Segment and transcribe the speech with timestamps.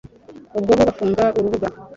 [0.57, 1.67] ubwo bo bafunga urubuga